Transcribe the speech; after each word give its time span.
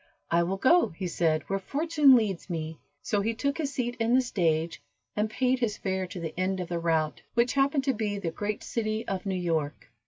"I 0.31 0.41
will 0.41 0.57
go," 0.57 0.87
he 0.97 1.05
said, 1.05 1.43
"where 1.47 1.59
fortune 1.59 2.15
leads 2.15 2.49
me." 2.49 2.79
So 3.03 3.21
he 3.21 3.35
took 3.35 3.59
his 3.59 3.71
seat 3.71 3.97
in 3.99 4.15
the 4.15 4.21
stage, 4.21 4.81
and 5.15 5.29
paid 5.29 5.59
his 5.59 5.77
fare 5.77 6.07
to 6.07 6.19
the 6.19 6.33
end 6.39 6.59
of 6.59 6.69
the 6.69 6.79
route, 6.79 7.21
which 7.35 7.53
happened 7.53 7.83
to 7.83 7.93
be 7.93 8.17
the 8.17 8.31
great 8.31 8.63
city 8.63 9.07
of 9.07 9.27
New 9.27 9.35
York. 9.37 9.91